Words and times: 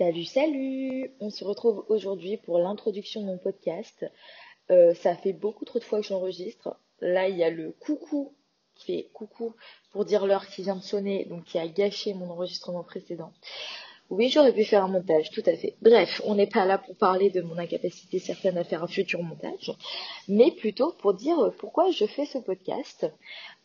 Salut, 0.00 0.24
salut 0.24 1.12
On 1.20 1.28
se 1.28 1.44
retrouve 1.44 1.84
aujourd'hui 1.90 2.38
pour 2.38 2.58
l'introduction 2.58 3.20
de 3.20 3.26
mon 3.26 3.36
podcast. 3.36 4.06
Euh, 4.70 4.94
ça 4.94 5.14
fait 5.14 5.34
beaucoup 5.34 5.66
trop 5.66 5.78
de 5.78 5.84
fois 5.84 6.00
que 6.00 6.06
j'enregistre. 6.06 6.74
Là, 7.02 7.28
il 7.28 7.36
y 7.36 7.44
a 7.44 7.50
le 7.50 7.72
coucou 7.72 8.34
qui 8.76 8.86
fait 8.86 9.10
coucou 9.12 9.54
pour 9.90 10.06
dire 10.06 10.24
l'heure 10.24 10.46
qui 10.46 10.62
vient 10.62 10.76
de 10.76 10.82
sonner, 10.82 11.26
donc 11.26 11.44
qui 11.44 11.58
a 11.58 11.68
gâché 11.68 12.14
mon 12.14 12.30
enregistrement 12.30 12.82
précédent. 12.82 13.30
Oui, 14.10 14.28
j'aurais 14.28 14.52
pu 14.52 14.64
faire 14.64 14.82
un 14.82 14.88
montage, 14.88 15.30
tout 15.30 15.42
à 15.46 15.54
fait. 15.54 15.76
Bref, 15.82 16.20
on 16.24 16.34
n'est 16.34 16.48
pas 16.48 16.66
là 16.66 16.78
pour 16.78 16.96
parler 16.96 17.30
de 17.30 17.42
mon 17.42 17.56
incapacité 17.58 18.18
certaine 18.18 18.58
à 18.58 18.64
faire 18.64 18.82
un 18.82 18.88
futur 18.88 19.22
montage, 19.22 19.72
mais 20.26 20.50
plutôt 20.50 20.92
pour 20.98 21.14
dire 21.14 21.52
pourquoi 21.58 21.92
je 21.92 22.06
fais 22.06 22.26
ce 22.26 22.38
podcast. 22.38 23.06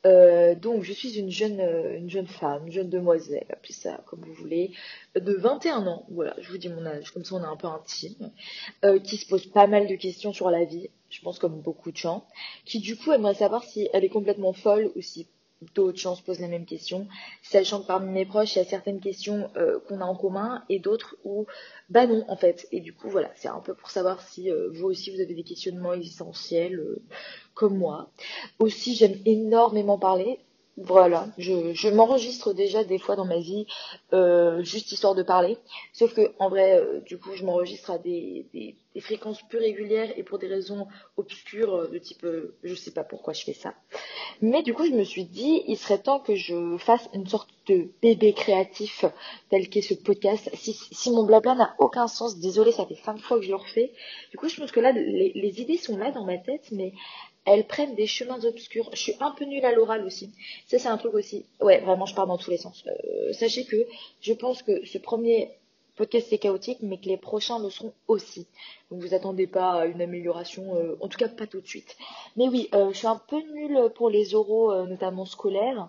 Euh, 0.06 0.54
donc, 0.54 0.84
je 0.84 0.94
suis 0.94 1.18
une 1.18 1.32
jeune, 1.32 1.60
euh, 1.60 1.98
une 1.98 2.12
jeune 2.12 2.28
femme, 2.28 2.68
une 2.68 2.72
jeune 2.72 2.90
demoiselle, 2.92 3.48
appelez 3.50 3.74
ça 3.74 4.04
comme 4.06 4.24
vous 4.24 4.36
voulez, 4.36 4.72
de 5.16 5.34
21 5.34 5.88
ans, 5.88 6.06
voilà, 6.12 6.36
je 6.40 6.52
vous 6.52 6.60
dis 6.60 6.70
mon 6.70 6.86
âge, 6.86 7.10
comme 7.10 7.26
ça 7.26 7.34
on 7.34 7.42
est 7.42 7.48
un 7.48 7.56
peu 7.56 7.68
intime, 7.68 8.32
euh, 8.84 9.00
qui 9.00 9.18
se 9.18 9.28
pose 9.28 9.48
pas 9.48 9.66
mal 9.66 9.88
de 9.88 9.96
questions 9.96 10.32
sur 10.32 10.52
la 10.52 10.64
vie, 10.64 10.92
je 11.10 11.22
pense 11.22 11.40
comme 11.40 11.60
beaucoup 11.60 11.92
de 11.92 11.98
gens, 11.98 12.24
qui 12.66 12.80
du 12.80 12.96
coup 12.96 13.12
aimerait 13.12 13.34
savoir 13.34 13.64
si 13.64 13.90
elle 13.94 14.06
est 14.06 14.10
complètement 14.10 14.54
folle 14.54 14.92
ou 14.96 15.02
si 15.02 15.28
d'autres 15.74 15.98
gens 15.98 16.16
se 16.16 16.22
posent 16.22 16.40
la 16.40 16.48
même 16.48 16.66
question, 16.66 17.08
sachant 17.42 17.82
que 17.82 17.88
parmi 17.88 18.12
mes 18.12 18.26
proches, 18.26 18.56
il 18.56 18.60
y 18.60 18.62
a 18.62 18.66
certaines 18.66 19.00
questions 19.00 19.50
euh, 19.58 19.80
qu'on 19.88 20.02
a 20.02 20.06
en 20.06 20.16
commun 20.16 20.64
et 20.70 20.80
d'autres 20.80 21.16
où, 21.24 21.46
bah 21.90 22.08
non, 22.08 22.26
en 22.28 22.38
fait. 22.38 22.68
Et 22.72 22.82
du 22.82 22.94
coup, 22.94 23.10
voilà, 23.10 23.32
c'est 23.36 23.48
un 23.48 23.60
peu 23.60 23.74
pour 23.74 23.90
savoir 23.90 24.22
si 24.22 24.52
euh, 24.52 24.70
vous 24.72 24.86
aussi 24.86 25.12
vous 25.12 25.22
avez 25.22 25.34
des 25.34 25.44
questionnements 25.44 25.94
existentiels 25.94 26.80
euh, 26.80 27.02
comme 27.54 27.78
moi. 27.78 28.12
Aussi, 28.60 28.96
j'aime 28.96 29.18
énormément 29.26 29.98
parler. 29.98 30.40
Voilà, 30.78 31.30
je, 31.38 31.74
je 31.74 31.88
m'enregistre 31.88 32.52
déjà 32.52 32.84
des 32.84 32.98
fois 32.98 33.16
dans 33.16 33.24
ma 33.24 33.40
vie, 33.40 33.66
euh, 34.12 34.62
juste 34.62 34.92
histoire 34.92 35.16
de 35.16 35.24
parler. 35.24 35.58
Sauf 35.94 36.14
que 36.14 36.34
en 36.38 36.50
vrai, 36.50 36.78
euh, 36.78 37.00
du 37.00 37.18
coup, 37.18 37.30
je 37.34 37.46
m'enregistre 37.46 37.92
à 37.92 37.98
des, 37.98 38.46
des, 38.54 38.76
fréquences 39.00 39.42
plus 39.44 39.58
régulières 39.58 40.12
et 40.18 40.24
pour 40.24 40.38
des 40.38 40.48
raisons 40.48 40.88
obscures 41.16 41.76
euh, 41.76 41.88
de 41.88 41.98
type, 41.98 42.26
je 42.64 42.76
sais 42.76 42.92
pas 42.92 43.06
pourquoi 43.06 43.32
je 43.32 43.44
fais 43.46 43.54
ça. 43.54 43.74
Mais 44.42 44.64
du 44.64 44.74
coup, 44.74 44.86
je 44.86 44.92
me 44.92 45.06
suis 45.06 45.24
dit, 45.24 45.64
il 45.66 45.78
serait 45.78 46.00
temps 46.00 46.20
que 46.20 46.36
je 46.36 46.76
fasse 46.78 47.08
une 47.14 47.28
sorte 47.28 47.50
de 47.68 47.88
bébé 48.02 48.34
créatif 48.34 49.06
tel 49.50 49.70
qu'est 49.70 49.82
ce 49.82 49.94
podcast. 49.94 50.50
Si, 50.56 50.74
si 50.74 51.10
mon 51.10 51.24
blabla 51.24 51.56
n'a 51.56 51.76
aucun 51.80 52.08
sens, 52.08 52.38
désolé, 52.38 52.74
ça 52.74 52.86
fait 52.86 52.96
cinq 52.96 53.20
fois 53.20 53.38
que 53.38 53.44
je 53.44 53.50
le 53.50 53.56
refais. 53.56 53.94
Du 54.32 54.38
coup, 54.38 54.50
je 54.50 54.60
pense 54.60 54.74
que 54.74 54.82
là, 54.82 54.92
les, 54.92 55.32
les 55.34 55.62
idées 55.62 55.78
sont 55.78 55.98
là 55.98 56.12
dans 56.12 56.26
ma 56.26 56.38
tête, 56.38 56.68
mais 56.74 56.92
elles 57.46 57.66
prennent 57.66 57.96
des 57.96 58.08
chemins 58.08 58.44
obscurs. 58.44 58.90
Je 58.94 59.00
suis 59.00 59.16
un 59.20 59.32
peu 59.32 59.46
nulle 59.46 59.66
à 59.66 59.72
l'oral 59.72 60.04
aussi. 60.04 60.32
Ça, 60.68 60.80
c'est 60.80 60.88
un 60.88 60.98
truc 60.98 61.14
aussi. 61.14 61.46
Ouais, 61.62 61.80
vraiment, 61.80 62.06
je 62.06 62.16
pars 62.16 62.28
dans 62.28 62.38
tous 62.38 62.52
les 62.52 62.58
sens. 62.58 62.84
Euh, 62.88 63.34
sachez 63.34 63.66
que 63.66 63.78
je 64.22 64.34
pense 64.34 64.64
que 64.64 64.86
ce 64.86 64.98
premier 64.98 65.52
podcast 65.96 66.28
c'est 66.30 66.40
chaotique, 66.40 66.80
mais 66.82 66.98
que 66.98 67.06
les 67.06 67.18
prochains 67.18 67.60
le 67.60 67.70
seront 67.70 67.94
aussi. 68.08 68.48
Donc 68.92 69.02
vous 69.02 69.14
attendez 69.14 69.48
pas 69.48 69.82
à 69.82 69.86
une 69.86 70.02
amélioration, 70.02 70.76
euh, 70.76 70.98
en 71.00 71.08
tout 71.08 71.18
cas 71.18 71.30
pas 71.30 71.48
tout 71.48 71.62
de 71.62 71.68
suite. 71.68 71.96
Mais 72.36 72.50
oui, 72.50 72.68
euh, 72.74 72.92
je 72.92 72.98
suis 72.98 73.08
un 73.08 73.22
peu 73.30 73.42
nulle 73.54 73.90
pour 73.96 74.10
les 74.10 74.36
oraux, 74.36 74.76
notamment 74.88 75.26
scolaires, 75.26 75.88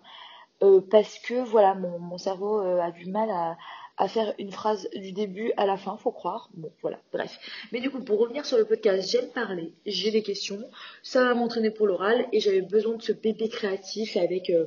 parce 0.90 1.18
que 1.18 1.42
voilà, 1.44 1.74
mon 1.74 2.18
cerveau 2.18 2.60
a 2.60 2.90
du 2.92 3.06
mal 3.06 3.30
à, 3.30 3.56
à 3.96 4.08
faire 4.08 4.34
une 4.38 4.52
phrase 4.52 4.88
du 4.94 5.12
début 5.12 5.52
à 5.56 5.66
la 5.66 5.76
fin, 5.76 5.96
faut 5.96 6.12
croire. 6.12 6.50
Bon, 6.54 6.70
voilà, 6.82 6.98
bref. 7.12 7.38
Mais 7.72 7.80
du 7.80 7.90
coup, 7.90 8.00
pour 8.00 8.18
revenir 8.18 8.44
sur 8.44 8.58
le 8.58 8.64
podcast, 8.64 9.08
j'aime 9.10 9.28
parler, 9.28 9.72
j'ai 9.86 10.10
des 10.10 10.22
questions, 10.22 10.62
ça 11.02 11.24
va 11.24 11.34
m'entraîner 11.34 11.70
pour 11.70 11.86
l'oral 11.86 12.26
et 12.32 12.40
j'avais 12.40 12.62
besoin 12.62 12.96
de 12.96 13.02
ce 13.02 13.12
bébé 13.12 13.48
créatif 13.48 14.16
avec 14.16 14.50
euh, 14.50 14.66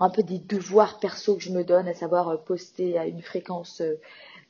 un 0.00 0.10
peu 0.10 0.22
des 0.22 0.38
devoirs 0.38 0.98
perso 0.98 1.36
que 1.36 1.42
je 1.42 1.50
me 1.50 1.62
donne, 1.62 1.86
à 1.86 1.94
savoir 1.94 2.28
euh, 2.28 2.36
poster 2.36 2.98
à 2.98 3.06
une 3.06 3.22
fréquence 3.22 3.80
euh, 3.80 4.00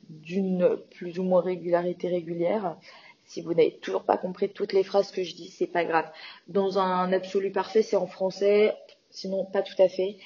d'une 0.09 0.77
plus 0.89 1.19
ou 1.19 1.23
moins 1.23 1.41
régularité 1.41 2.07
régulière. 2.07 2.75
Si 3.25 3.41
vous 3.41 3.53
n'avez 3.53 3.77
toujours 3.77 4.03
pas 4.03 4.17
compris 4.17 4.49
toutes 4.49 4.73
les 4.73 4.83
phrases 4.83 5.11
que 5.11 5.23
je 5.23 5.35
dis, 5.35 5.49
c'est 5.49 5.67
pas 5.67 5.85
grave. 5.85 6.09
Dans 6.47 6.79
un 6.79 7.13
absolu 7.13 7.51
parfait, 7.51 7.83
c'est 7.83 7.95
en 7.95 8.07
français 8.07 8.73
sinon 9.09 9.45
pas 9.45 9.61
tout 9.61 9.81
à 9.81 9.89
fait. 9.89 10.17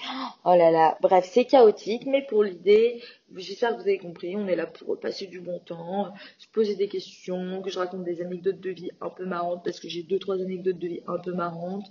Oh 0.45 0.55
là 0.55 0.71
là, 0.71 0.97
bref, 1.01 1.29
c'est 1.31 1.45
chaotique, 1.45 2.05
mais 2.05 2.21
pour 2.21 2.43
l'idée, 2.43 3.01
j'espère 3.35 3.71
que 3.71 3.81
vous 3.81 3.87
avez 3.87 3.97
compris, 3.97 4.35
on 4.35 4.47
est 4.47 4.55
là 4.55 4.67
pour 4.67 4.99
passer 4.99 5.27
du 5.27 5.39
bon 5.39 5.59
temps, 5.59 6.13
se 6.37 6.47
poser 6.47 6.75
des 6.75 6.87
questions, 6.87 7.61
que 7.61 7.69
je 7.69 7.79
raconte 7.79 8.03
des 8.03 8.21
anecdotes 8.21 8.59
de 8.59 8.69
vie 8.69 8.91
un 9.01 9.09
peu 9.09 9.25
marrantes, 9.25 9.63
parce 9.63 9.79
que 9.79 9.89
j'ai 9.89 10.03
deux, 10.03 10.19
trois 10.19 10.35
anecdotes 10.35 10.79
de 10.79 10.87
vie 10.87 11.01
un 11.07 11.17
peu 11.17 11.33
marrantes. 11.33 11.89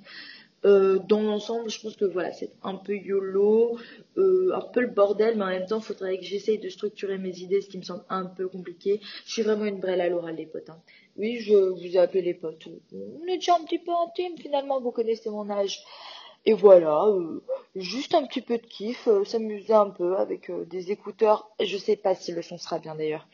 Euh, 0.64 1.00
dans 1.08 1.22
l'ensemble, 1.22 1.70
je 1.70 1.80
pense 1.80 1.97
que 1.97 2.04
voilà, 2.04 2.32
c'est 2.32 2.53
un 2.62 2.76
peu 2.76 2.94
YOLO, 2.94 3.78
euh, 4.16 4.53
un 4.54 4.60
peu 4.60 4.80
le 4.80 4.88
bordel, 4.88 5.36
mais 5.36 5.44
en 5.44 5.48
même 5.48 5.66
temps, 5.66 5.78
il 5.78 5.84
faudrait 5.84 6.19
que 6.19 6.24
j'essaye 6.24 6.59
de 6.59 6.69
structurer 6.69 7.19
mes 7.19 7.36
idées, 7.41 7.60
ce 7.60 7.69
qui 7.69 7.78
me 7.78 7.82
semble 7.82 8.04
un 8.09 8.26
peu 8.26 8.47
compliqué. 8.47 9.00
Je 9.26 9.32
suis 9.32 9.42
vraiment 9.42 9.64
une 9.64 9.80
brêle 9.80 10.00
à 10.00 10.09
l'oral, 10.09 10.36
les 10.36 10.47
potes. 10.47 10.70
Hein. 10.70 10.80
Oui, 11.16 11.41
je 11.41 11.54
vous 11.54 11.97
ai 11.97 11.98
appelé 11.98 12.22
les 12.22 12.34
potes. 12.34 12.69
On 12.92 13.26
est 13.26 13.38
déjà 13.38 13.56
un 13.56 13.64
petit 13.64 13.80
peu 13.80 13.91
intime, 13.91 14.38
finalement, 14.38 14.80
vous 14.80 14.92
connaissez 14.92 15.30
mon 15.30 15.50
âge. 15.50 15.82
Et 16.44 16.54
voilà, 16.54 17.04
euh, 17.06 17.41
juste 17.76 18.14
un 18.14 18.26
petit 18.26 18.41
peu 18.42 18.58
de 18.58 18.66
kiff, 18.66 19.06
euh, 19.06 19.25
s'amuser 19.25 19.75
un 19.75 19.91
peu 19.91 20.16
avec 20.16 20.50
euh, 20.50 20.64
des 20.64 20.91
écouteurs. 20.91 21.48
Je 21.60 21.76
sais 21.76 21.97
pas 21.97 22.14
si 22.16 22.32
le 22.32 22.42
son 22.42 22.58
sera 22.58 22.78
bien 22.78 22.94
d'ailleurs. 22.94 23.26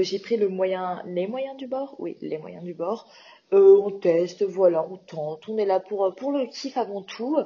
J'ai 0.00 0.18
pris 0.18 0.36
le 0.36 0.48
moyen, 0.48 1.00
les 1.06 1.28
moyens 1.28 1.56
du 1.56 1.68
bord, 1.68 1.94
oui, 2.00 2.16
les 2.20 2.38
moyens 2.38 2.64
du 2.64 2.74
bord. 2.74 3.06
On 3.52 3.92
teste, 3.92 4.42
voilà, 4.42 4.84
on 4.84 4.96
tente. 4.96 5.48
On 5.48 5.58
est 5.58 5.64
là 5.64 5.78
pour 5.78 6.12
pour 6.16 6.32
le 6.32 6.46
kiff 6.46 6.76
avant 6.76 7.02
tout. 7.02 7.38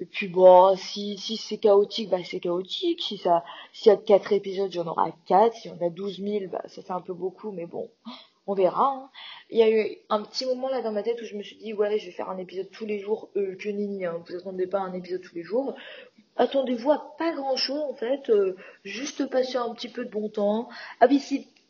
Et 0.00 0.04
puis 0.04 0.28
bon, 0.28 0.76
si 0.76 1.16
si 1.16 1.38
c'est 1.38 1.56
chaotique, 1.56 2.10
bah 2.10 2.18
c'est 2.24 2.40
chaotique. 2.40 3.00
Si 3.00 3.16
ça, 3.16 3.42
s'il 3.72 3.90
y 3.90 3.94
a 3.94 3.96
quatre 3.96 4.34
épisodes, 4.34 4.70
j'en 4.70 4.86
aurai 4.86 5.12
quatre. 5.24 5.56
Si 5.56 5.70
on 5.70 5.82
a 5.82 5.88
douze 5.88 6.18
mille, 6.18 6.48
bah 6.48 6.62
ça 6.66 6.82
fait 6.82 6.92
un 6.92 7.00
peu 7.00 7.14
beaucoup, 7.14 7.52
mais 7.52 7.64
bon, 7.64 7.88
on 8.48 8.54
verra. 8.54 8.86
Hein. 8.86 9.10
Il 9.50 9.58
y 9.58 9.62
a 9.62 9.70
eu 9.70 9.98
un 10.08 10.22
petit 10.22 10.46
moment 10.46 10.68
là 10.68 10.82
dans 10.82 10.90
ma 10.90 11.02
tête 11.02 11.20
où 11.22 11.24
je 11.24 11.36
me 11.36 11.42
suis 11.42 11.56
dit 11.56 11.72
ouais 11.74 11.98
je 11.98 12.06
vais 12.06 12.12
faire 12.12 12.30
un 12.30 12.38
épisode 12.38 12.70
tous 12.70 12.86
les 12.86 12.98
jours, 12.98 13.28
euh, 13.36 13.54
que 13.56 13.68
nini, 13.68 14.04
hein, 14.04 14.20
vous 14.26 14.34
attendez 14.34 14.66
pas 14.66 14.80
un 14.80 14.92
épisode 14.94 15.20
tous 15.20 15.34
les 15.34 15.42
jours. 15.42 15.74
Attendez-vous 16.36 16.90
à 16.90 17.16
pas 17.18 17.32
grand 17.32 17.56
chose 17.56 17.80
en 17.80 17.94
fait, 17.94 18.30
euh, 18.30 18.56
juste 18.84 19.28
passer 19.30 19.56
un 19.56 19.72
petit 19.74 19.88
peu 19.88 20.04
de 20.04 20.10
bon 20.10 20.28
temps. 20.28 20.68
Ah 21.00 21.06
oui 21.08 21.20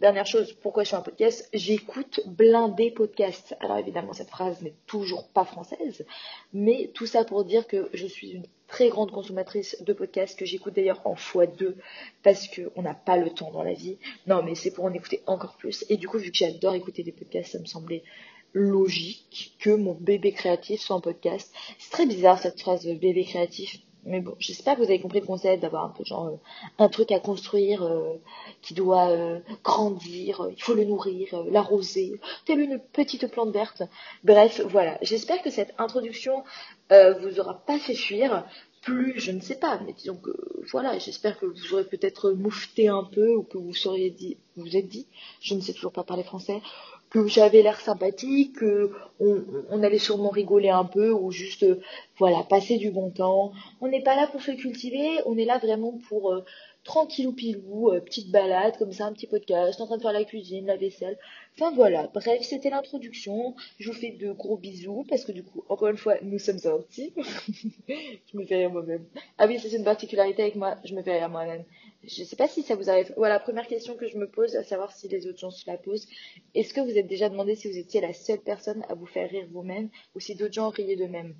dernière 0.00 0.26
chose, 0.26 0.52
pourquoi 0.52 0.84
je 0.84 0.90
fais 0.90 0.96
un 0.96 1.02
podcast? 1.02 1.48
J'écoute 1.52 2.20
blindé 2.26 2.90
podcast. 2.90 3.56
Alors 3.60 3.78
évidemment 3.78 4.12
cette 4.12 4.30
phrase 4.30 4.62
n'est 4.62 4.74
toujours 4.86 5.28
pas 5.28 5.44
française, 5.44 6.06
mais 6.52 6.90
tout 6.94 7.06
ça 7.06 7.24
pour 7.24 7.44
dire 7.44 7.66
que 7.66 7.88
je 7.92 8.06
suis 8.06 8.30
une 8.30 8.46
très 8.68 8.90
grande 8.90 9.10
consommatrice 9.10 9.82
de 9.82 9.92
podcasts 9.92 10.38
que 10.38 10.44
j'écoute 10.44 10.74
d'ailleurs 10.74 11.00
en 11.04 11.14
x2 11.14 11.74
parce 12.22 12.48
qu'on 12.48 12.82
n'a 12.82 12.94
pas 12.94 13.16
le 13.16 13.30
temps 13.30 13.50
dans 13.50 13.62
la 13.62 13.72
vie. 13.72 13.98
Non, 14.26 14.42
mais 14.42 14.54
c'est 14.54 14.70
pour 14.70 14.84
en 14.84 14.92
écouter 14.92 15.22
encore 15.26 15.56
plus. 15.56 15.84
Et 15.88 15.96
du 15.96 16.06
coup, 16.06 16.18
vu 16.18 16.30
que 16.30 16.36
j'adore 16.36 16.74
écouter 16.74 17.02
des 17.02 17.12
podcasts, 17.12 17.52
ça 17.52 17.58
me 17.58 17.66
semblait 17.66 18.04
logique 18.52 19.56
que 19.58 19.70
mon 19.70 19.94
bébé 19.94 20.32
créatif 20.32 20.80
soit 20.80 20.96
un 20.96 21.00
podcast. 21.00 21.52
C'est 21.78 21.90
très 21.90 22.06
bizarre 22.06 22.38
cette 22.38 22.60
phrase 22.60 22.86
bébé 22.86 23.24
créatif 23.24 23.80
mais 24.08 24.20
bon, 24.20 24.34
j'espère 24.38 24.74
que 24.74 24.80
vous 24.80 24.88
avez 24.88 25.00
compris 25.00 25.20
le 25.20 25.26
concept 25.26 25.62
d'avoir 25.62 25.84
un 25.84 25.90
peu 25.90 26.04
genre 26.04 26.26
euh, 26.26 26.36
un 26.78 26.88
truc 26.88 27.12
à 27.12 27.20
construire 27.20 27.82
euh, 27.82 28.14
qui 28.62 28.74
doit 28.74 29.10
euh, 29.10 29.38
grandir, 29.62 30.48
il 30.50 30.62
faut 30.62 30.74
le 30.74 30.84
nourrir, 30.84 31.44
l'arroser, 31.50 32.20
telle 32.46 32.60
une 32.60 32.78
petite 32.78 33.30
plante 33.30 33.50
verte. 33.50 33.82
Bref, 34.24 34.62
voilà. 34.68 34.98
J'espère 35.02 35.42
que 35.42 35.50
cette 35.50 35.74
introduction 35.78 36.42
vous 36.90 37.38
aura 37.38 37.54
pas 37.66 37.78
fait 37.78 37.94
fuir. 37.94 38.46
Plus, 38.80 39.18
je 39.18 39.32
ne 39.32 39.40
sais 39.40 39.56
pas, 39.56 39.78
mais 39.84 39.92
disons 39.92 40.16
que 40.16 40.30
voilà, 40.70 40.98
j'espère 40.98 41.38
que 41.38 41.44
vous 41.44 41.74
aurez 41.74 41.84
peut-être 41.84 42.30
moufté 42.30 42.88
un 42.88 43.04
peu 43.04 43.34
ou 43.34 43.42
que 43.42 43.58
vous 43.58 43.74
seriez 43.74 44.08
dit, 44.08 44.38
vous 44.56 44.76
êtes 44.76 44.88
dit, 44.88 45.06
je 45.40 45.54
ne 45.54 45.60
sais 45.60 45.74
toujours 45.74 45.92
pas 45.92 46.04
parler 46.04 46.22
français, 46.22 46.62
que 47.10 47.26
j'avais 47.26 47.62
l'air 47.62 47.80
sympathique, 47.80 48.56
que 48.56 48.92
on, 49.20 49.44
on, 49.70 49.82
allait 49.82 49.98
sûrement 49.98 50.30
rigoler 50.30 50.68
un 50.68 50.84
peu 50.84 51.10
ou 51.10 51.30
juste 51.30 51.62
euh, 51.62 51.80
voilà 52.18 52.42
passer 52.42 52.78
du 52.78 52.90
bon 52.90 53.10
temps. 53.10 53.52
On 53.80 53.88
n'est 53.88 54.02
pas 54.02 54.16
là 54.16 54.26
pour 54.26 54.42
se 54.42 54.50
cultiver, 54.50 55.20
on 55.26 55.36
est 55.36 55.44
là 55.44 55.58
vraiment 55.58 55.98
pour 56.08 56.32
euh, 56.32 56.44
tranquillou 56.88 57.32
pilou, 57.32 57.90
euh, 57.90 58.00
petite 58.00 58.30
balade 58.30 58.78
comme 58.78 58.92
ça, 58.92 59.04
un 59.04 59.12
petit 59.12 59.26
podcast, 59.26 59.78
en 59.78 59.86
train 59.86 59.98
de 59.98 60.02
faire 60.02 60.12
la 60.14 60.24
cuisine, 60.24 60.64
la 60.64 60.78
vaisselle. 60.78 61.18
Enfin 61.54 61.70
voilà, 61.74 62.10
bref, 62.14 62.40
c'était 62.40 62.70
l'introduction. 62.70 63.54
Je 63.78 63.90
vous 63.90 63.96
fais 63.96 64.10
de 64.12 64.32
gros 64.32 64.56
bisous 64.56 65.04
parce 65.06 65.26
que 65.26 65.32
du 65.32 65.44
coup, 65.44 65.62
encore 65.68 65.88
une 65.88 65.98
fois, 65.98 66.14
nous 66.22 66.38
sommes 66.38 66.58
sortis. 66.58 67.12
je 67.88 68.36
me 68.38 68.46
fais 68.46 68.56
rire 68.56 68.70
moi-même. 68.70 69.04
Ah 69.36 69.46
oui, 69.46 69.58
c'est 69.60 69.76
une 69.76 69.84
particularité 69.84 70.40
avec 70.40 70.56
moi, 70.56 70.78
je 70.82 70.94
me 70.94 71.02
fais 71.02 71.18
rire 71.18 71.28
moi-même. 71.28 71.64
Je 72.04 72.22
ne 72.22 72.26
sais 72.26 72.36
pas 72.36 72.48
si 72.48 72.62
ça 72.62 72.74
vous 72.74 72.88
arrive. 72.88 73.12
Voilà, 73.18 73.38
première 73.38 73.66
question 73.66 73.94
que 73.94 74.08
je 74.08 74.16
me 74.16 74.26
pose, 74.26 74.56
à 74.56 74.64
savoir 74.64 74.92
si 74.92 75.08
les 75.08 75.26
autres 75.26 75.40
gens 75.40 75.50
se 75.50 75.70
la 75.70 75.76
posent. 75.76 76.08
Est-ce 76.54 76.72
que 76.72 76.80
vous 76.80 76.96
êtes 76.96 77.06
déjà 77.06 77.28
demandé 77.28 77.54
si 77.54 77.70
vous 77.70 77.76
étiez 77.76 78.00
la 78.00 78.14
seule 78.14 78.40
personne 78.40 78.82
à 78.88 78.94
vous 78.94 79.06
faire 79.06 79.28
rire 79.28 79.46
vous-même 79.50 79.90
ou 80.14 80.20
si 80.20 80.34
d'autres 80.34 80.54
gens 80.54 80.70
riaient 80.70 80.96
d'eux-mêmes? 80.96 81.34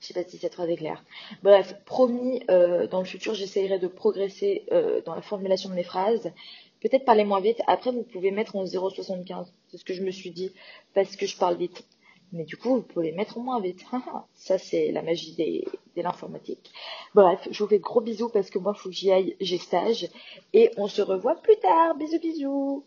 Je 0.00 0.06
sais 0.06 0.14
pas 0.14 0.28
si 0.28 0.38
cette 0.38 0.54
phrase 0.54 0.70
est 0.70 0.76
claire. 0.76 1.04
Bref, 1.42 1.76
promis, 1.84 2.42
euh, 2.50 2.86
dans 2.86 3.00
le 3.00 3.04
futur, 3.04 3.34
j'essayerai 3.34 3.78
de 3.78 3.86
progresser 3.86 4.64
euh, 4.72 5.02
dans 5.02 5.14
la 5.14 5.22
formulation 5.22 5.68
de 5.68 5.74
mes 5.74 5.82
phrases. 5.82 6.32
Peut-être 6.80 7.04
parler 7.04 7.24
moins 7.24 7.40
vite. 7.40 7.60
Après, 7.66 7.92
vous 7.92 8.02
pouvez 8.02 8.30
mettre 8.30 8.56
en 8.56 8.64
0,75. 8.64 9.46
C'est 9.68 9.76
ce 9.76 9.84
que 9.84 9.92
je 9.92 10.02
me 10.02 10.10
suis 10.10 10.30
dit, 10.30 10.52
parce 10.94 11.16
que 11.16 11.26
je 11.26 11.36
parle 11.36 11.56
vite. 11.56 11.84
Mais 12.32 12.44
du 12.44 12.56
coup, 12.56 12.76
vous 12.76 12.82
pouvez 12.82 13.10
les 13.10 13.16
mettre 13.16 13.38
moins 13.38 13.60
vite. 13.60 13.84
Ça, 14.34 14.56
c'est 14.56 14.90
la 14.90 15.02
magie 15.02 15.34
de 15.34 16.02
l'informatique. 16.02 16.70
Bref, 17.14 17.46
je 17.50 17.62
vous 17.62 17.68
fais 17.68 17.78
gros 17.78 18.00
bisous 18.00 18.30
parce 18.30 18.48
que 18.48 18.58
moi, 18.58 18.72
il 18.74 18.80
faut 18.80 18.88
que 18.88 18.94
j'y 18.94 19.10
aille, 19.10 19.36
j'ai 19.40 19.58
stage. 19.58 20.08
Et 20.54 20.70
on 20.78 20.88
se 20.88 21.02
revoit 21.02 21.34
plus 21.36 21.56
tard. 21.56 21.96
Bisous, 21.96 22.20
bisous. 22.20 22.84